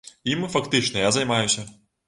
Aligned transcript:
Ім, 0.31 0.47
фактычна, 0.53 1.05
я 1.07 1.13
займаюся. 1.19 1.71